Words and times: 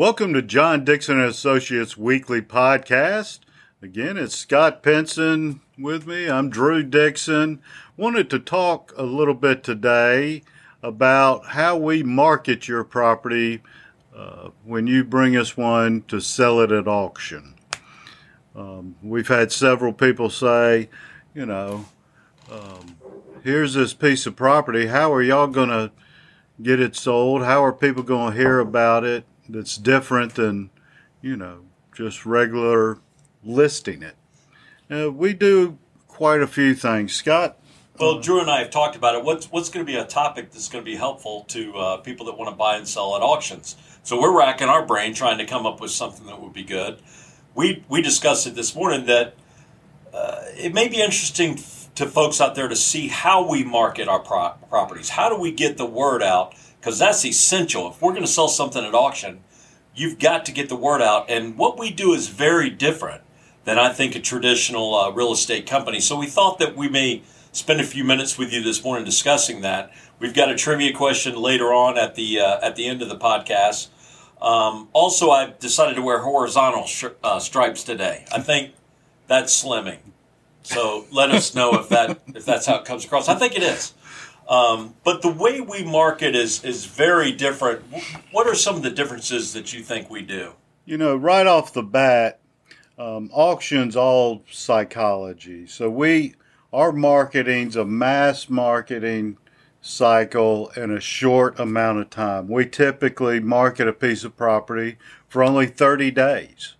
Welcome 0.00 0.32
to 0.32 0.40
John 0.40 0.82
Dixon 0.82 1.20
Associates 1.20 1.94
Weekly 1.94 2.40
Podcast. 2.40 3.40
Again, 3.82 4.16
it's 4.16 4.34
Scott 4.34 4.82
Penson 4.82 5.60
with 5.76 6.06
me. 6.06 6.26
I'm 6.26 6.48
Drew 6.48 6.82
Dixon. 6.82 7.60
Wanted 7.98 8.30
to 8.30 8.38
talk 8.38 8.94
a 8.96 9.02
little 9.02 9.34
bit 9.34 9.62
today 9.62 10.42
about 10.82 11.48
how 11.48 11.76
we 11.76 12.02
market 12.02 12.66
your 12.66 12.82
property 12.82 13.60
uh, 14.16 14.48
when 14.64 14.86
you 14.86 15.04
bring 15.04 15.36
us 15.36 15.58
one 15.58 16.00
to 16.08 16.18
sell 16.18 16.60
it 16.60 16.72
at 16.72 16.88
auction. 16.88 17.54
Um, 18.56 18.96
we've 19.02 19.28
had 19.28 19.52
several 19.52 19.92
people 19.92 20.30
say, 20.30 20.88
you 21.34 21.44
know, 21.44 21.84
um, 22.50 22.96
here's 23.44 23.74
this 23.74 23.92
piece 23.92 24.24
of 24.24 24.34
property. 24.34 24.86
How 24.86 25.12
are 25.12 25.22
y'all 25.22 25.46
going 25.46 25.68
to 25.68 25.92
get 26.62 26.80
it 26.80 26.96
sold? 26.96 27.44
How 27.44 27.62
are 27.62 27.72
people 27.74 28.02
going 28.02 28.32
to 28.32 28.38
hear 28.38 28.60
about 28.60 29.04
it 29.04 29.26
that's 29.52 29.76
different 29.76 30.34
than, 30.34 30.70
you 31.20 31.36
know, 31.36 31.64
just 31.94 32.24
regular 32.26 32.98
listing 33.44 34.02
it? 34.02 34.16
Uh, 34.90 35.10
we 35.10 35.32
do 35.32 35.78
quite 36.08 36.40
a 36.40 36.46
few 36.46 36.74
things. 36.74 37.14
Scott? 37.14 37.58
Well, 37.98 38.18
Drew 38.18 38.40
and 38.40 38.50
I 38.50 38.60
have 38.60 38.70
talked 38.70 38.96
about 38.96 39.14
it. 39.14 39.24
What's, 39.24 39.52
what's 39.52 39.68
going 39.68 39.84
to 39.84 39.92
be 39.92 39.98
a 39.98 40.06
topic 40.06 40.52
that's 40.52 40.68
going 40.68 40.82
to 40.82 40.90
be 40.90 40.96
helpful 40.96 41.44
to 41.48 41.76
uh, 41.76 41.96
people 41.98 42.26
that 42.26 42.38
want 42.38 42.50
to 42.50 42.56
buy 42.56 42.76
and 42.76 42.88
sell 42.88 43.14
at 43.14 43.22
auctions? 43.22 43.76
So 44.02 44.18
we're 44.20 44.36
racking 44.36 44.68
our 44.68 44.84
brain 44.84 45.12
trying 45.12 45.38
to 45.38 45.44
come 45.44 45.66
up 45.66 45.80
with 45.80 45.90
something 45.90 46.26
that 46.26 46.40
would 46.40 46.54
be 46.54 46.64
good. 46.64 47.00
We, 47.54 47.84
we 47.88 48.00
discussed 48.00 48.46
it 48.46 48.54
this 48.54 48.74
morning 48.74 49.06
that 49.06 49.34
uh, 50.14 50.42
it 50.56 50.72
may 50.72 50.88
be 50.88 51.00
interesting 51.00 51.58
to 51.96 52.06
folks 52.06 52.40
out 52.40 52.54
there 52.54 52.68
to 52.68 52.76
see 52.76 53.08
how 53.08 53.48
we 53.48 53.62
market 53.62 54.08
our 54.08 54.20
pro- 54.20 54.54
properties. 54.68 55.10
How 55.10 55.28
do 55.28 55.38
we 55.38 55.52
get 55.52 55.76
the 55.76 55.86
word 55.86 56.22
out? 56.22 56.54
Because 56.80 56.98
that's 56.98 57.24
essential. 57.24 57.90
If 57.90 58.00
we're 58.00 58.12
going 58.12 58.24
to 58.24 58.30
sell 58.30 58.48
something 58.48 58.82
at 58.84 58.94
auction, 58.94 59.40
you've 59.94 60.18
got 60.18 60.44
to 60.46 60.52
get 60.52 60.68
the 60.68 60.76
word 60.76 61.02
out. 61.02 61.28
And 61.28 61.56
what 61.58 61.78
we 61.78 61.90
do 61.90 62.14
is 62.14 62.28
very 62.28 62.70
different 62.70 63.22
than 63.64 63.78
I 63.78 63.92
think 63.92 64.16
a 64.16 64.20
traditional 64.20 64.94
uh, 64.94 65.10
real 65.10 65.32
estate 65.32 65.66
company. 65.66 66.00
So 66.00 66.18
we 66.18 66.26
thought 66.26 66.58
that 66.58 66.76
we 66.76 66.88
may 66.88 67.22
spend 67.52 67.80
a 67.80 67.84
few 67.84 68.04
minutes 68.04 68.38
with 68.38 68.52
you 68.52 68.62
this 68.62 68.82
morning 68.82 69.04
discussing 69.04 69.60
that. 69.60 69.92
We've 70.18 70.34
got 70.34 70.50
a 70.50 70.54
trivia 70.54 70.94
question 70.94 71.36
later 71.36 71.72
on 71.72 71.98
at 71.98 72.14
the 72.14 72.40
uh, 72.40 72.60
at 72.62 72.76
the 72.76 72.86
end 72.86 73.02
of 73.02 73.08
the 73.08 73.16
podcast. 73.16 73.88
Um, 74.40 74.88
also, 74.92 75.30
I've 75.30 75.58
decided 75.58 75.96
to 75.96 76.02
wear 76.02 76.20
horizontal 76.20 76.86
sh- 76.86 77.04
uh, 77.22 77.38
stripes 77.38 77.84
today. 77.84 78.24
I 78.32 78.40
think 78.40 78.72
that's 79.26 79.62
slimming. 79.62 79.98
So 80.62 81.06
let 81.10 81.30
us 81.30 81.54
know 81.54 81.74
if 81.78 81.88
that 81.90 82.20
if 82.34 82.44
that's 82.44 82.66
how 82.66 82.76
it 82.76 82.84
comes 82.84 83.04
across. 83.04 83.28
I 83.28 83.34
think 83.34 83.56
it 83.56 83.62
is. 83.62 83.94
Um, 84.50 84.96
but 85.04 85.22
the 85.22 85.30
way 85.30 85.60
we 85.60 85.84
market 85.84 86.34
is 86.34 86.64
is 86.64 86.84
very 86.84 87.30
different. 87.30 87.82
What 88.32 88.48
are 88.48 88.54
some 88.56 88.74
of 88.74 88.82
the 88.82 88.90
differences 88.90 89.52
that 89.52 89.72
you 89.72 89.82
think 89.82 90.10
we 90.10 90.22
do? 90.22 90.54
You 90.84 90.98
know, 90.98 91.14
right 91.14 91.46
off 91.46 91.72
the 91.72 91.84
bat, 91.84 92.40
um, 92.98 93.30
auctions 93.32 93.94
all 93.94 94.42
psychology. 94.50 95.68
So 95.68 95.88
we 95.88 96.34
our 96.72 96.90
marketing's 96.90 97.76
a 97.76 97.84
mass 97.84 98.48
marketing 98.48 99.38
cycle 99.80 100.70
in 100.76 100.90
a 100.90 101.00
short 101.00 101.58
amount 101.58 102.00
of 102.00 102.10
time. 102.10 102.48
We 102.48 102.66
typically 102.66 103.38
market 103.38 103.86
a 103.86 103.92
piece 103.92 104.24
of 104.24 104.36
property 104.36 104.98
for 105.28 105.42
only 105.44 105.66
30 105.66 106.10
days. 106.10 106.74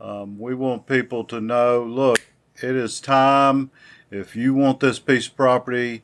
Um, 0.00 0.38
we 0.38 0.54
want 0.54 0.86
people 0.86 1.24
to 1.24 1.40
know, 1.40 1.82
look, 1.82 2.20
it 2.56 2.76
is 2.76 3.00
time. 3.00 3.70
If 4.10 4.36
you 4.36 4.54
want 4.54 4.80
this 4.80 4.98
piece 4.98 5.26
of 5.26 5.36
property, 5.36 6.02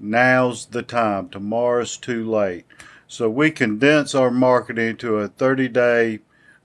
now's 0.00 0.66
the 0.66 0.82
time. 0.82 1.28
Tomorrow's 1.28 1.96
too 1.96 2.28
late. 2.28 2.64
So 3.06 3.28
we 3.28 3.50
condense 3.50 4.14
our 4.14 4.30
marketing 4.30 4.96
to 4.98 5.18
a 5.18 5.28
30 5.28 5.68
day 5.68 6.20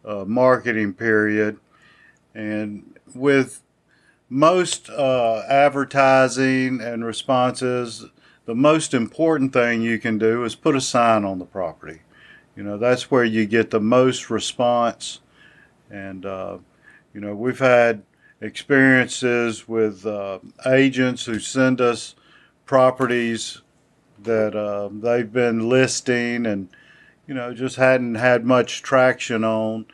uh, 0.05 0.25
marketing 0.25 0.93
period. 0.93 1.59
And 2.33 2.97
with 3.13 3.61
most 4.29 4.89
uh, 4.89 5.43
advertising 5.49 6.81
and 6.81 7.05
responses, 7.05 8.05
the 8.45 8.55
most 8.55 8.93
important 8.93 9.53
thing 9.53 9.81
you 9.81 9.99
can 9.99 10.17
do 10.17 10.43
is 10.43 10.55
put 10.55 10.75
a 10.75 10.81
sign 10.81 11.25
on 11.25 11.39
the 11.39 11.45
property. 11.45 12.01
You 12.55 12.63
know, 12.63 12.77
that's 12.77 13.09
where 13.11 13.23
you 13.23 13.45
get 13.45 13.71
the 13.71 13.81
most 13.81 14.29
response. 14.29 15.19
And, 15.89 16.25
uh, 16.25 16.59
you 17.13 17.21
know, 17.21 17.35
we've 17.35 17.59
had 17.59 18.03
experiences 18.41 19.67
with 19.67 20.05
uh, 20.05 20.39
agents 20.65 21.25
who 21.25 21.39
send 21.39 21.81
us 21.81 22.15
properties 22.65 23.61
that 24.23 24.55
uh, 24.55 24.89
they've 24.91 25.31
been 25.31 25.69
listing 25.69 26.45
and 26.45 26.69
you 27.27 27.33
know 27.33 27.53
just 27.53 27.75
hadn't 27.75 28.15
had 28.15 28.45
much 28.45 28.81
traction 28.81 29.43
on 29.43 29.85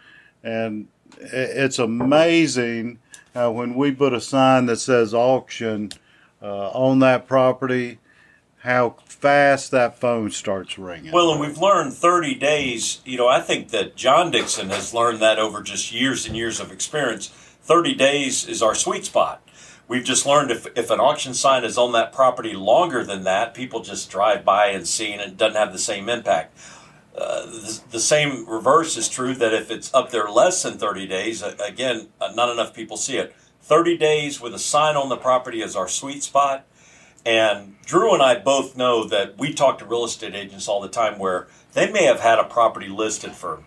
and 0.43 0.87
it's 1.19 1.79
amazing 1.79 2.99
when 3.33 3.75
we 3.75 3.91
put 3.91 4.13
a 4.13 4.21
sign 4.21 4.65
that 4.67 4.77
says 4.77 5.13
auction 5.13 5.91
uh, 6.41 6.69
on 6.69 6.99
that 6.99 7.27
property 7.27 7.99
how 8.61 8.95
fast 9.05 9.71
that 9.71 9.99
phone 9.99 10.29
starts 10.29 10.77
ringing. 10.77 11.11
Well, 11.11 11.31
and 11.31 11.39
we've 11.39 11.57
learned 11.57 11.93
30 11.93 12.35
days. 12.35 13.01
You 13.05 13.17
know, 13.17 13.27
I 13.27 13.39
think 13.39 13.69
that 13.69 13.95
John 13.95 14.29
Dixon 14.29 14.69
has 14.69 14.93
learned 14.93 15.19
that 15.19 15.39
over 15.39 15.63
just 15.63 15.91
years 15.91 16.27
and 16.27 16.35
years 16.35 16.59
of 16.59 16.71
experience. 16.71 17.27
30 17.63 17.95
days 17.95 18.47
is 18.47 18.61
our 18.61 18.75
sweet 18.75 19.05
spot. 19.05 19.41
We've 19.91 20.05
just 20.05 20.25
learned 20.25 20.51
if, 20.51 20.67
if 20.77 20.89
an 20.89 21.01
auction 21.01 21.33
sign 21.33 21.65
is 21.65 21.77
on 21.77 21.91
that 21.91 22.13
property 22.13 22.53
longer 22.53 23.03
than 23.03 23.25
that, 23.25 23.53
people 23.53 23.81
just 23.81 24.09
drive 24.09 24.45
by 24.45 24.67
and 24.67 24.87
see, 24.87 25.11
and 25.11 25.21
it 25.21 25.35
doesn't 25.35 25.57
have 25.57 25.73
the 25.73 25.79
same 25.79 26.07
impact. 26.07 26.57
Uh, 27.13 27.45
the, 27.45 27.81
the, 27.91 27.99
same 27.99 28.47
reverse 28.47 28.95
is 28.95 29.09
true 29.09 29.33
that 29.33 29.53
if 29.53 29.69
it's 29.69 29.93
up 29.93 30.09
there 30.09 30.29
less 30.29 30.63
than 30.63 30.77
30 30.77 31.07
days, 31.07 31.43
again, 31.43 32.07
uh, 32.21 32.31
not 32.33 32.49
enough 32.49 32.73
people 32.73 32.95
see 32.95 33.17
it. 33.17 33.35
30 33.63 33.97
days 33.97 34.39
with 34.39 34.53
a 34.53 34.59
sign 34.59 34.95
on 34.95 35.09
the 35.09 35.17
property 35.17 35.61
is 35.61 35.75
our 35.75 35.89
sweet 35.89 36.23
spot. 36.23 36.65
And 37.25 37.75
Drew 37.85 38.13
and 38.13 38.23
I 38.23 38.35
both 38.35 38.77
know 38.77 39.03
that 39.09 39.37
we 39.37 39.53
talk 39.53 39.77
to 39.79 39.85
real 39.85 40.05
estate 40.05 40.35
agents 40.35 40.69
all 40.69 40.79
the 40.79 40.87
time 40.87 41.19
where 41.19 41.49
they 41.73 41.91
may 41.91 42.05
have 42.05 42.21
had 42.21 42.39
a 42.39 42.45
property 42.45 42.87
listed 42.87 43.33
for 43.33 43.61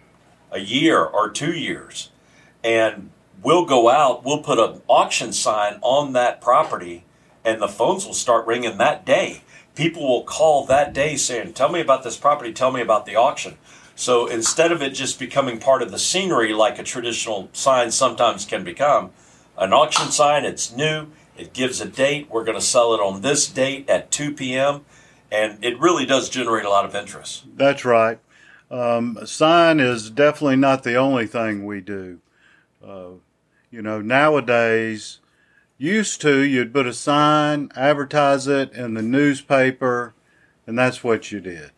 a 0.51 0.61
year 0.61 1.05
or 1.05 1.29
two 1.29 1.53
years. 1.53 2.09
And 2.63 3.11
we'll 3.43 3.65
go 3.65 3.89
out, 3.89 4.25
we'll 4.25 4.43
put 4.43 4.59
an 4.59 4.83
auction 4.89 5.33
sign 5.33 5.79
on 5.83 6.13
that 6.13 6.41
property, 6.41 7.05
and 7.45 7.61
the 7.61 7.69
phones 7.69 8.07
will 8.07 8.15
start 8.15 8.47
ringing 8.47 8.79
that 8.79 9.05
day. 9.05 9.43
People 9.75 10.07
will 10.07 10.25
call 10.25 10.67
that 10.67 10.93
day 10.93 11.17
saying, 11.17 11.53
Tell 11.53 11.71
me 11.71 11.81
about 11.81 12.05
this 12.05 12.17
property, 12.17 12.53
tell 12.53 12.71
me 12.71 12.81
about 12.81 13.07
the 13.07 13.17
auction. 13.17 13.59
So 13.97 14.27
instead 14.27 14.73
of 14.73 14.83
it 14.83 14.91
just 14.91 15.19
becoming 15.19 15.59
part 15.59 15.83
of 15.83 15.91
the 15.91 15.99
scenery 15.99 16.53
like 16.53 16.79
a 16.79 16.83
traditional 16.83 17.49
sign 17.53 17.91
sometimes 17.91 18.45
can 18.45 18.65
become, 18.65 19.11
an 19.57 19.73
auction 19.73 20.11
sign, 20.11 20.45
it's 20.45 20.75
new, 20.75 21.09
it 21.37 21.53
gives 21.53 21.81
a 21.81 21.87
date. 21.87 22.29
We're 22.31 22.45
going 22.45 22.59
to 22.59 22.65
sell 22.65 22.95
it 22.95 23.01
on 23.01 23.23
this 23.23 23.49
date 23.49 23.89
at 23.89 24.11
2 24.11 24.35
p.m. 24.35 24.85
And 25.31 25.65
it 25.65 25.79
really 25.81 26.07
does 26.07 26.29
generate 26.29 26.65
a 26.65 26.71
lot 26.71 26.85
of 26.85 26.95
interest. 26.95 27.45
That's 27.57 27.85
right. 27.85 28.19
Um, 28.71 29.19
sign 29.25 29.81
is 29.81 30.11
definitely 30.11 30.57
not 30.57 30.83
the 30.83 30.97
only 30.97 31.27
thing 31.27 31.65
we 31.65 31.81
do. 31.81 32.21
Uh, 32.87 33.11
you 33.71 33.83
know, 33.83 34.01
nowadays, 34.01 35.21
used 35.79 36.21
to, 36.21 36.41
you'd 36.41 36.73
put 36.73 36.87
a 36.87 36.93
sign, 36.93 37.71
advertise 37.75 38.47
it 38.47 38.73
in 38.73 38.95
the 38.95 39.03
newspaper, 39.03 40.15
and 40.67 40.79
that's 40.79 41.03
what 41.03 41.33
you 41.33 41.41
did. 41.41 41.71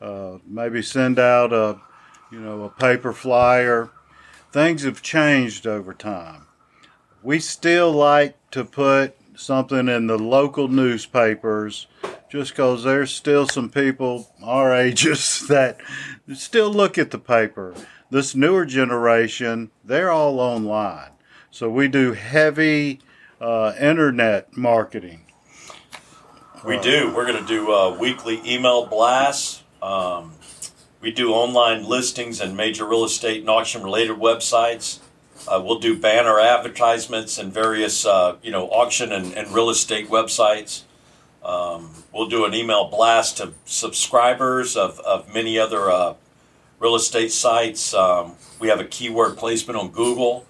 Uh, 0.00 0.38
maybe 0.46 0.80
send 0.80 1.18
out 1.18 1.52
a, 1.52 1.80
you 2.32 2.40
know, 2.40 2.64
a 2.64 2.70
paper 2.70 3.12
flyer. 3.12 3.90
Things 4.52 4.84
have 4.84 5.02
changed 5.02 5.66
over 5.66 5.92
time. 5.92 6.46
We 7.22 7.40
still 7.40 7.92
like 7.92 8.36
to 8.52 8.64
put 8.64 9.17
something 9.38 9.88
in 9.88 10.06
the 10.08 10.18
local 10.18 10.68
newspapers 10.68 11.86
just 12.28 12.50
because 12.50 12.84
there's 12.84 13.10
still 13.10 13.46
some 13.46 13.70
people 13.70 14.28
our 14.42 14.74
ages 14.74 15.46
that 15.48 15.78
still 16.34 16.70
look 16.70 16.98
at 16.98 17.10
the 17.10 17.18
paper. 17.18 17.74
This 18.10 18.34
newer 18.34 18.66
generation, 18.66 19.70
they're 19.84 20.10
all 20.10 20.40
online. 20.40 21.10
So 21.50 21.70
we 21.70 21.88
do 21.88 22.12
heavy 22.12 23.00
uh, 23.40 23.74
internet 23.80 24.56
marketing. 24.56 25.24
We 26.64 26.78
do. 26.80 27.12
We're 27.14 27.26
going 27.26 27.40
to 27.40 27.48
do 27.48 27.72
uh, 27.72 27.96
weekly 27.98 28.40
email 28.44 28.86
blasts. 28.86 29.62
Um, 29.80 30.32
we 31.00 31.12
do 31.12 31.32
online 31.32 31.84
listings 31.84 32.40
and 32.40 32.56
major 32.56 32.84
real 32.84 33.04
estate 33.04 33.40
and 33.40 33.48
auction 33.48 33.82
related 33.82 34.16
websites. 34.16 34.98
Uh, 35.46 35.62
we'll 35.64 35.78
do 35.78 35.96
banner 35.98 36.40
advertisements 36.40 37.38
and 37.38 37.52
various, 37.52 38.04
uh, 38.04 38.36
you 38.42 38.50
know, 38.50 38.68
auction 38.68 39.12
and, 39.12 39.32
and, 39.34 39.52
real 39.54 39.70
estate 39.70 40.08
websites. 40.08 40.82
Um, 41.44 41.90
we'll 42.12 42.28
do 42.28 42.44
an 42.44 42.54
email 42.54 42.88
blast 42.88 43.38
to 43.38 43.54
subscribers 43.64 44.76
of, 44.76 44.98
of 45.00 45.32
many 45.32 45.58
other 45.58 45.90
uh, 45.90 46.14
real 46.80 46.96
estate 46.96 47.32
sites. 47.32 47.94
Um, 47.94 48.34
we 48.58 48.68
have 48.68 48.80
a 48.80 48.84
keyword 48.84 49.36
placement 49.36 49.78
on 49.78 49.90
Google. 49.90 50.46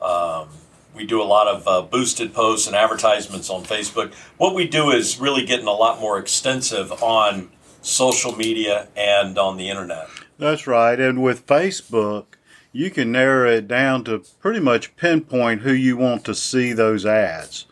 Um, 0.00 0.48
we 0.94 1.06
do 1.06 1.22
a 1.22 1.24
lot 1.24 1.48
of 1.48 1.66
uh, 1.66 1.82
boosted 1.82 2.34
posts 2.34 2.66
and 2.66 2.76
advertisements 2.76 3.48
on 3.48 3.62
Facebook. 3.62 4.12
What 4.36 4.54
we 4.54 4.66
do 4.66 4.90
is 4.90 5.18
really 5.18 5.46
getting 5.46 5.66
a 5.66 5.72
lot 5.72 6.00
more 6.00 6.18
extensive 6.18 6.92
on 7.02 7.50
social 7.80 8.36
media 8.36 8.88
and 8.96 9.38
on 9.38 9.56
the 9.56 9.70
internet. 9.70 10.08
That's 10.38 10.66
right. 10.66 10.98
And 10.98 11.22
with 11.22 11.46
Facebook, 11.46 12.24
you 12.72 12.90
can 12.90 13.12
narrow 13.12 13.50
it 13.50 13.68
down 13.68 14.02
to 14.04 14.24
pretty 14.40 14.60
much 14.60 14.96
pinpoint 14.96 15.62
who 15.62 15.72
you 15.72 15.96
want 15.96 16.24
to 16.24 16.34
see 16.34 16.72
those 16.72 17.04
ads. 17.04 17.66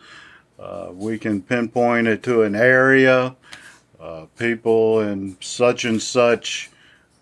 Uh, 0.58 0.90
we 0.92 1.18
can 1.18 1.40
pinpoint 1.40 2.06
it 2.06 2.22
to 2.22 2.42
an 2.42 2.54
area, 2.54 3.34
uh, 3.98 4.26
people 4.38 5.00
in 5.00 5.36
such 5.40 5.84
and 5.86 6.02
such 6.02 6.70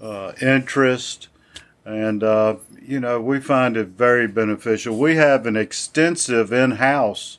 uh, 0.01 0.33
interest, 0.43 1.29
and 1.85 2.25
uh, 2.25 2.57
you 2.83 2.99
know 2.99 3.21
we 3.21 3.39
find 3.39 3.77
it 3.77 3.89
very 3.89 4.27
beneficial. 4.27 4.99
We 4.99 5.15
have 5.15 5.47
an 5.47 5.57
extensive 5.57 6.53
in-house 6.53 7.39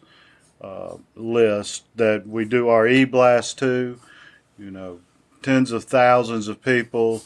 uh, 0.62 0.95
list 1.15 1.83
that 1.95 2.27
we 2.27 2.45
do 2.45 2.69
our 2.69 2.88
e-blast 2.88 3.59
to. 3.59 4.00
You 4.57 4.71
know, 4.71 5.00
tens 5.41 5.71
of 5.71 5.86
thousands 5.86 6.47
of 6.47 6.62
people 6.62 7.24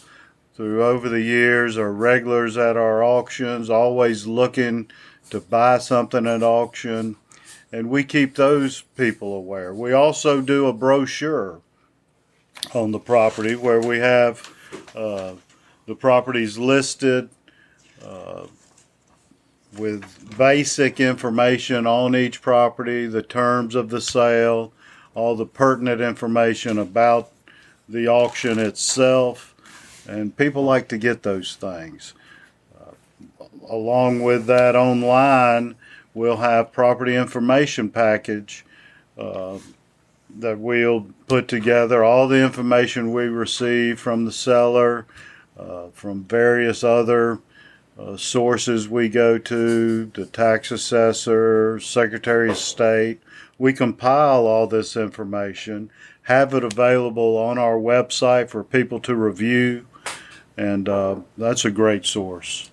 through 0.56 0.84
over 0.84 1.10
the 1.10 1.22
years 1.22 1.78
are 1.78 1.92
regulars 1.92 2.58
at 2.58 2.78
our 2.78 3.04
auctions, 3.04 3.70
always 3.70 4.28
looking 4.28 4.90
to 5.30 5.40
buy 5.40 5.80
something 5.80 6.28
at 6.28 6.44
auction, 6.44 7.16
and 7.72 7.90
we 7.90 8.04
keep 8.04 8.36
those 8.36 8.82
people 8.96 9.34
aware. 9.36 9.74
We 9.74 9.94
also 9.94 10.42
do 10.42 10.68
a 10.68 10.74
brochure 10.74 11.62
on 12.74 12.92
the 12.92 13.00
property 13.00 13.56
where 13.56 13.82
we 13.82 13.98
have 13.98 14.54
uh, 14.96 15.34
the 15.88 15.96
properties 15.96 16.58
listed 16.58 17.30
uh, 18.06 18.46
with 19.78 20.38
basic 20.38 21.00
information 21.00 21.88
on 21.88 22.16
each 22.16 22.42
property, 22.42 23.08
the 23.08 23.24
terms 23.24 23.74
of 23.74 23.90
the 23.90 24.02
sale, 24.02 24.72
all 25.16 25.36
the 25.36 25.46
pertinent 25.46 26.00
information 26.00 26.78
about 26.78 27.32
the 27.90 28.08
auction 28.08 28.60
itself, 28.60 29.53
and 30.08 30.36
people 30.36 30.64
like 30.64 30.88
to 30.90 30.98
get 30.98 31.24
those 31.24 31.56
things. 31.56 32.14
Uh, 32.80 32.92
along 33.68 34.22
with 34.22 34.46
that, 34.48 34.76
online, 34.76 35.76
we'll 36.14 36.38
have 36.38 36.72
property 36.72 37.16
information 37.16 37.90
package 37.90 38.66
uh, 39.18 39.58
that 40.40 40.60
we'll 40.60 41.08
put 41.28 41.48
together 41.48 42.04
all 42.04 42.28
the 42.28 42.44
information 42.44 43.14
we 43.14 43.26
receive 43.26 44.00
from 44.00 44.26
the 44.26 44.32
seller, 44.32 45.06
uh, 45.58 45.88
from 45.94 46.24
various 46.24 46.84
other 46.84 47.40
uh, 47.98 48.18
sources 48.18 48.90
we 48.90 49.08
go 49.08 49.38
to, 49.38 50.06
the 50.06 50.26
tax 50.26 50.72
assessor, 50.72 51.80
secretary 51.80 52.50
of 52.50 52.58
state. 52.58 53.22
We 53.60 53.72
compile 53.74 54.48
all 54.48 54.66
this 54.66 54.98
information, 54.98 55.92
have 56.24 56.54
it 56.56 56.64
available 56.64 57.38
on 57.38 57.60
our 57.60 57.78
website 57.78 58.50
for 58.50 58.64
people 58.64 59.00
to 59.02 59.16
review, 59.16 59.86
and 60.58 60.88
uh, 60.90 61.18
that's 61.38 61.66
a 61.66 61.72
great 61.72 62.06
source. 62.06 62.70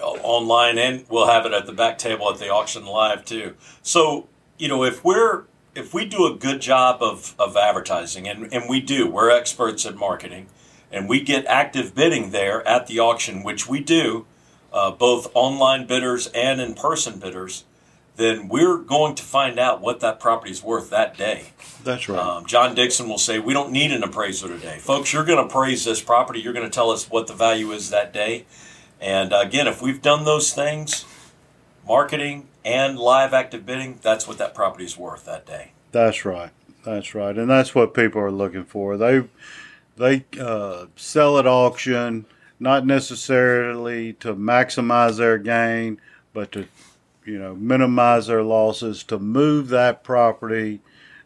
Online, 0.00 0.78
and 0.78 1.04
we'll 1.08 1.28
have 1.28 1.46
it 1.46 1.52
at 1.52 1.66
the 1.66 1.72
back 1.72 1.96
table 1.98 2.28
at 2.30 2.38
the 2.38 2.48
auction 2.48 2.84
live 2.84 3.24
too. 3.24 3.54
So, 3.82 4.26
you 4.58 4.68
know, 4.68 4.82
if 4.82 5.04
we're 5.04 5.44
if 5.74 5.94
we 5.94 6.04
do 6.04 6.26
a 6.26 6.34
good 6.34 6.60
job 6.60 7.02
of, 7.02 7.34
of 7.38 7.56
advertising, 7.56 8.28
and, 8.28 8.52
and 8.52 8.68
we 8.68 8.80
do, 8.80 9.08
we're 9.08 9.30
experts 9.30 9.86
at 9.86 9.96
marketing, 9.96 10.46
and 10.90 11.08
we 11.08 11.20
get 11.20 11.46
active 11.46 11.94
bidding 11.94 12.30
there 12.30 12.66
at 12.68 12.86
the 12.86 12.98
auction, 12.98 13.42
which 13.42 13.68
we 13.68 13.80
do, 13.80 14.26
uh, 14.72 14.90
both 14.90 15.30
online 15.34 15.86
bidders 15.86 16.26
and 16.28 16.60
in 16.60 16.74
person 16.74 17.18
bidders, 17.18 17.64
then 18.22 18.48
we're 18.48 18.78
going 18.78 19.14
to 19.16 19.22
find 19.22 19.58
out 19.58 19.80
what 19.80 20.00
that 20.00 20.20
property 20.20 20.52
is 20.52 20.62
worth 20.62 20.90
that 20.90 21.16
day. 21.16 21.52
That's 21.82 22.08
right. 22.08 22.18
Um, 22.18 22.46
John 22.46 22.74
Dixon 22.74 23.08
will 23.08 23.18
say, 23.18 23.38
We 23.38 23.52
don't 23.52 23.72
need 23.72 23.90
an 23.90 24.02
appraiser 24.02 24.48
today. 24.48 24.78
Folks, 24.78 25.12
you're 25.12 25.24
going 25.24 25.38
to 25.38 25.44
appraise 25.44 25.84
this 25.84 26.00
property. 26.00 26.40
You're 26.40 26.52
going 26.52 26.68
to 26.68 26.74
tell 26.74 26.90
us 26.90 27.10
what 27.10 27.26
the 27.26 27.34
value 27.34 27.72
is 27.72 27.90
that 27.90 28.12
day. 28.12 28.46
And 29.00 29.32
uh, 29.32 29.40
again, 29.40 29.66
if 29.66 29.82
we've 29.82 30.00
done 30.00 30.24
those 30.24 30.52
things, 30.52 31.04
marketing 31.86 32.48
and 32.64 32.98
live 32.98 33.34
active 33.34 33.66
bidding, 33.66 33.98
that's 34.00 34.28
what 34.28 34.38
that 34.38 34.54
property 34.54 34.84
is 34.84 34.96
worth 34.96 35.24
that 35.24 35.44
day. 35.44 35.72
That's 35.90 36.24
right. 36.24 36.50
That's 36.84 37.14
right. 37.14 37.36
And 37.36 37.50
that's 37.50 37.74
what 37.74 37.94
people 37.94 38.20
are 38.20 38.30
looking 38.30 38.64
for. 38.64 38.96
They 38.96 39.24
they 39.96 40.24
uh, 40.40 40.86
sell 40.96 41.38
at 41.38 41.46
auction 41.46 42.26
not 42.62 42.86
necessarily 42.86 44.12
to 44.12 44.34
maximize 44.34 45.16
their 45.16 45.36
gain, 45.36 46.00
but 46.32 46.52
to 46.52 46.68
you 47.24 47.38
know 47.38 47.54
minimize 47.54 48.26
their 48.26 48.42
losses 48.42 49.02
to 49.04 49.18
move 49.18 49.68
that 49.68 50.02
property 50.02 50.80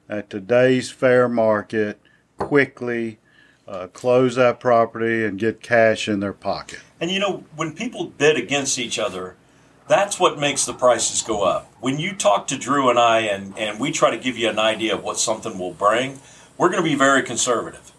at 0.09 0.31
today's 0.31 0.91
fair 0.91 1.29
market 1.29 2.01
quickly 2.39 3.19
uh, 3.67 3.89
close 3.89 4.37
that 4.37 4.61
property 4.61 5.25
and 5.25 5.41
get 5.41 5.61
cash 5.61 6.09
in 6.09 6.21
their 6.21 6.33
pocket. 6.33 6.79
And 7.01 7.11
you 7.11 7.19
know 7.19 7.45
when 7.55 7.75
people 7.75 8.07
bid 8.07 8.37
against 8.37 8.79
each 8.79 8.99
other 8.99 9.37
that's 9.89 10.19
what 10.19 10.37
makes 10.39 10.65
the 10.67 10.75
prices 10.75 11.23
go 11.23 11.45
up. 11.45 11.73
When 11.81 12.01
you 12.01 12.13
talk 12.13 12.49
to 12.49 12.59
drew 12.59 12.91
and 12.91 12.99
i 12.99 13.21
and, 13.21 13.57
and 13.57 13.79
we 13.79 13.93
try 13.93 14.11
to 14.11 14.19
give 14.19 14.37
you 14.37 14.49
an 14.49 14.59
idea 14.59 14.95
of 14.95 15.03
what 15.03 15.19
something 15.19 15.59
will 15.59 15.73
bring 15.73 16.21
we're 16.57 16.71
going 16.71 16.83
to 16.83 16.89
be 16.89 16.95
very 16.95 17.23
conservative. 17.23 17.93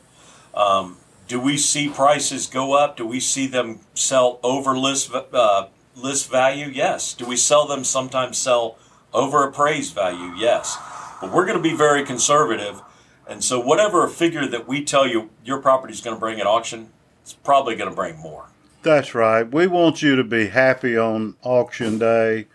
Um, 0.53 0.97
do 1.27 1.39
we 1.39 1.57
see 1.57 1.89
prices 1.89 2.47
go 2.47 2.73
up? 2.73 2.97
Do 2.97 3.05
we 3.05 3.19
see 3.19 3.47
them 3.47 3.79
sell 3.93 4.39
over 4.41 4.77
list 4.77 5.11
uh, 5.13 5.67
list 5.97 6.29
value? 6.29 6.67
Yes. 6.67 7.13
Do 7.13 7.25
we 7.25 7.35
sell 7.35 7.67
them 7.67 7.83
sometimes 7.83 8.37
sell 8.37 8.77
over 9.13 9.43
appraised 9.43 9.93
value? 9.93 10.33
Yes. 10.37 10.77
But 11.19 11.31
we're 11.31 11.45
going 11.45 11.57
to 11.57 11.63
be 11.63 11.75
very 11.75 12.05
conservative, 12.05 12.81
and 13.27 13.43
so 13.43 13.59
whatever 13.59 14.07
figure 14.07 14.47
that 14.47 14.67
we 14.67 14.83
tell 14.83 15.07
you 15.07 15.29
your 15.43 15.59
property 15.59 15.93
is 15.93 16.01
going 16.01 16.15
to 16.15 16.19
bring 16.19 16.39
at 16.39 16.45
auction, 16.45 16.89
it's 17.23 17.33
probably 17.33 17.75
going 17.75 17.89
to 17.89 17.95
bring 17.95 18.17
more. 18.17 18.45
That's 18.83 19.15
right. 19.15 19.51
We 19.51 19.65
want 19.67 20.01
you 20.01 20.15
to 20.15 20.23
be 20.23 20.47
happy 20.47 20.97
on 20.97 21.35
auction 21.41 21.97
day, 21.97 22.47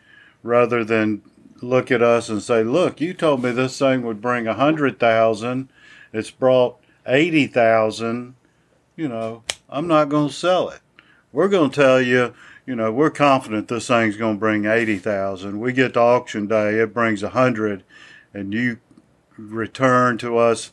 rather 0.43 0.85
than 0.85 1.23
look 1.61 1.91
at 1.91 2.03
us 2.03 2.29
and 2.29 2.41
say, 2.41 2.63
"Look, 2.63 3.01
you 3.01 3.15
told 3.15 3.43
me 3.43 3.51
this 3.51 3.79
thing 3.79 4.03
would 4.03 4.23
bring 4.23 4.47
a 4.47 4.55
hundred 4.55 5.01
thousand. 5.01 5.69
It's 6.13 6.31
brought 6.31 6.79
eighty 7.05 7.49
thousand 7.49 8.37
you 8.97 9.09
know, 9.09 9.43
I'm 9.69 9.87
not 9.89 10.09
going 10.09 10.29
to 10.29 10.35
sell 10.35 10.69
it. 10.69 10.81
We're 11.33 11.49
going 11.49 11.71
to 11.71 11.77
tell 11.77 12.01
you, 12.01 12.35
you 12.67 12.77
know, 12.77 12.93
we're 12.93 13.11
confident 13.11 13.69
this 13.69 13.89
thing's 13.89 14.17
going 14.17 14.37
to 14.37 14.41
bring 14.41 14.67
80,000. 14.67 15.59
We 15.59 15.73
get 15.73 15.95
to 15.95 16.01
auction 16.01 16.47
day, 16.47 16.79
it 16.79 16.93
brings 16.93 17.23
100 17.23 17.85
and 18.35 18.53
you 18.53 18.79
return 19.37 20.19
to 20.19 20.39
us 20.39 20.73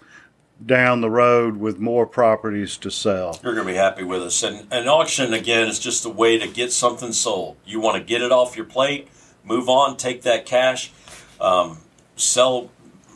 down 0.66 1.02
the 1.02 1.10
road 1.10 1.58
with 1.58 1.80
more 1.80 2.06
properties 2.06 2.78
to 2.78 2.92
sell. 2.92 3.40
You're 3.44 3.54
going 3.54 3.68
to 3.68 3.74
be 3.74 3.78
happy 3.78 4.04
with 4.04 4.22
us. 4.22 4.44
And 4.44 4.68
an 4.72 4.88
auction, 4.88 5.34
again, 5.34 5.68
is 5.68 5.80
just 5.80 6.06
a 6.06 6.10
way 6.10 6.38
to 6.38 6.48
get 6.48 6.72
something 6.72 7.14
sold. 7.14 7.58
You 7.66 7.80
want 7.80 7.98
to 7.98 8.04
get 8.04 8.22
it 8.22 8.32
off 8.32 8.58
your 8.58 8.66
plate, 8.66 9.08
move 9.44 9.70
on, 9.70 9.98
take 9.98 10.24
that 10.24 10.46
cash, 10.46 10.92
um, 11.40 11.80
sell, 12.16 12.70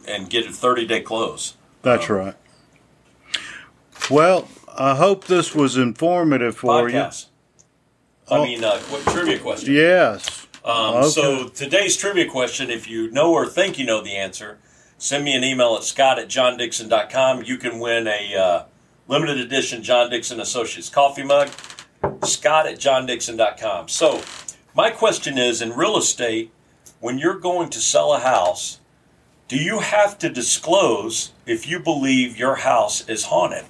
and 0.07 0.29
get 0.29 0.45
a 0.47 0.51
30 0.51 0.87
day 0.87 1.01
close. 1.01 1.55
That's 1.81 2.09
um, 2.09 2.15
right. 2.15 2.35
Well, 4.09 4.47
I 4.77 4.95
hope 4.95 5.25
this 5.25 5.53
was 5.53 5.77
informative 5.77 6.57
for 6.57 6.83
Podcast. 6.83 7.25
you. 7.25 7.29
I 8.33 8.37
oh. 8.37 8.43
mean, 8.43 8.63
uh, 8.63 8.79
what 8.79 9.01
trivia 9.13 9.39
question? 9.39 9.73
Yes. 9.73 10.47
Um, 10.65 10.95
okay. 10.95 11.09
So 11.09 11.47
today's 11.49 11.97
trivia 11.97 12.29
question, 12.29 12.69
if 12.69 12.89
you 12.89 13.11
know 13.11 13.31
or 13.33 13.45
think 13.45 13.77
you 13.77 13.85
know 13.85 14.01
the 14.01 14.15
answer, 14.15 14.59
send 14.97 15.23
me 15.23 15.35
an 15.35 15.43
email 15.43 15.75
at 15.75 15.83
scott 15.83 16.19
at 16.19 16.27
johndixon.com. 16.27 17.43
You 17.43 17.57
can 17.57 17.79
win 17.79 18.07
a 18.07 18.35
uh, 18.35 18.65
limited 19.07 19.37
edition 19.39 19.83
John 19.83 20.09
Dixon 20.09 20.39
Associates 20.39 20.89
coffee 20.89 21.23
mug. 21.23 21.49
Scott 22.23 22.67
at 22.67 22.79
johndixon.com. 22.79 23.87
So 23.89 24.21
my 24.75 24.89
question 24.89 25.37
is, 25.37 25.61
in 25.61 25.73
real 25.73 25.97
estate, 25.97 26.51
when 26.99 27.17
you're 27.17 27.39
going 27.39 27.69
to 27.69 27.79
sell 27.79 28.13
a 28.13 28.19
house, 28.19 28.79
do 29.47 29.57
you 29.57 29.79
have 29.79 30.17
to 30.19 30.29
disclose 30.29 31.33
if 31.45 31.67
you 31.67 31.79
believe 31.79 32.37
your 32.37 32.55
house 32.55 33.07
is 33.07 33.25
haunted? 33.25 33.65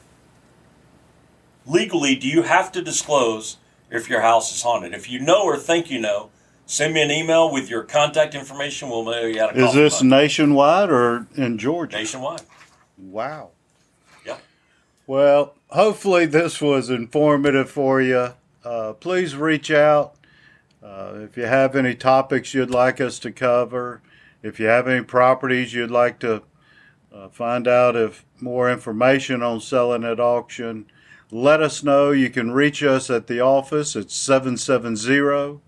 legally, 1.66 2.16
do 2.16 2.28
you 2.28 2.44
have 2.44 2.72
to 2.72 2.82
disclose 2.82 3.58
if 3.94 4.10
your 4.10 4.22
house 4.22 4.54
is 4.54 4.62
haunted? 4.62 4.94
If 4.94 5.10
you 5.10 5.20
know 5.20 5.44
or 5.44 5.58
think 5.58 5.90
you 5.90 6.02
know, 6.02 6.32
send 6.66 6.94
me 6.94 7.02
an 7.02 7.12
email 7.12 7.52
with 7.52 7.70
your 7.70 7.84
contact 7.84 8.36
information. 8.36 8.90
We'll 8.90 9.06
mail 9.06 9.28
you 9.30 9.42
out 9.42 9.56
a 9.56 9.66
Is 9.66 9.74
this 9.74 10.02
nationwide 10.02 10.90
or 10.90 11.28
in 11.36 11.58
Georgia? 11.58 11.98
Nationwide. 11.98 12.42
Wow. 12.98 13.52
Yeah. 14.26 14.38
Well, 15.08 15.56
hopefully 15.68 16.26
this 16.26 16.60
was 16.60 16.90
informative 16.90 17.70
for 17.70 18.02
you. 18.02 18.34
Uh, 18.66 18.94
please 18.94 19.36
reach 19.36 19.70
out 19.70 20.16
uh, 20.82 21.14
if 21.18 21.38
you 21.38 21.46
have 21.46 21.76
any 21.76 21.94
topics 21.96 22.54
you'd 22.54 22.72
like 22.72 23.00
us 23.00 23.20
to 23.20 23.32
cover. 23.32 24.02
If 24.42 24.60
you 24.60 24.66
have 24.66 24.88
any 24.88 25.04
properties 25.04 25.74
you'd 25.74 25.92
like 25.92 26.20
to 26.20 26.44
uh, 27.14 27.30
find 27.30 27.68
out 27.68 27.96
if 27.96 28.26
more 28.42 28.72
information 28.72 29.44
on 29.44 29.62
selling 29.62 30.04
at 30.04 30.20
auction, 30.20 30.86
let 31.34 31.62
us 31.62 31.84
know. 31.84 32.12
You 32.12 32.30
can 32.30 32.52
reach 32.52 32.84
us 32.84 33.10
at 33.10 33.28
the 33.28 33.40
office 33.42 33.96
at 33.96 34.12
770 34.12 35.60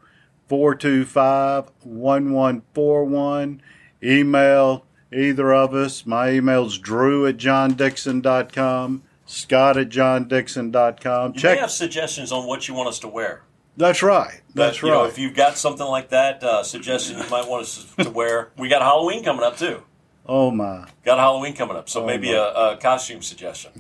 425 0.48 1.72
1141. 1.84 3.62
Email 4.04 4.86
either 5.12 5.54
of 5.54 5.74
us. 5.74 6.06
My 6.06 6.32
email's 6.32 6.78
drew 6.78 7.26
at 7.28 7.38
johndixon.com. 7.38 9.04
Scott 9.26 9.78
at 9.78 9.90
johndixon.com. 9.90 11.34
You 11.34 11.40
Check. 11.40 11.56
may 11.56 11.62
have 11.62 11.72
suggestions 11.72 12.32
on 12.32 12.46
what 12.46 12.68
you 12.68 12.74
want 12.76 12.90
us 12.90 13.00
to 13.00 13.08
wear. 13.08 13.42
That's 13.78 14.04
right. 14.04 14.42
That's 14.54 14.80
But, 14.80 14.88
right. 14.88 14.94
Know, 14.94 15.06
if 15.06 15.18
you've 15.18 15.34
got 15.36 15.58
something 15.58 15.86
like 15.86 16.10
that, 16.10 16.44
uh, 16.44 16.64
suggestion 16.64 17.18
you 17.18 17.28
might 17.30 17.48
want 17.48 17.64
us 17.64 17.86
to 18.00 18.10
wear. 18.10 18.52
We 18.58 18.70
got 18.70 18.82
Halloween 18.84 19.24
coming 19.24 19.44
up 19.44 19.58
too. 19.58 19.82
oh 20.28 20.52
my. 20.52 20.88
Got 21.04 21.18
Halloween 21.18 21.54
coming 21.56 21.76
up, 21.76 21.90
so 21.90 22.04
Oh, 22.04 22.06
maybe 22.06 22.32
a, 22.32 22.44
a 22.54 22.78
costume 22.78 23.22
suggestion. 23.22 23.72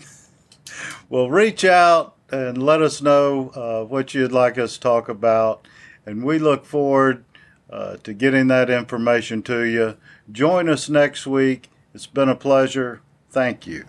Well, 1.09 1.29
reach 1.29 1.63
out 1.63 2.15
and 2.31 2.61
let 2.61 2.81
us 2.81 3.01
know 3.01 3.49
uh, 3.55 3.85
what 3.85 4.13
you'd 4.13 4.31
like 4.31 4.57
us 4.57 4.75
to 4.75 4.79
talk 4.79 5.09
about, 5.09 5.67
and 6.05 6.23
we 6.23 6.39
look 6.39 6.65
forward 6.65 7.23
uh, 7.69 7.97
to 7.97 8.13
getting 8.13 8.47
that 8.47 8.69
information 8.69 9.41
to 9.43 9.63
you. 9.63 9.97
Join 10.31 10.69
us 10.69 10.89
next 10.89 11.27
week. 11.27 11.69
It's 11.93 12.07
been 12.07 12.29
a 12.29 12.35
pleasure. 12.35 13.01
Thank 13.29 13.67
you. 13.67 13.85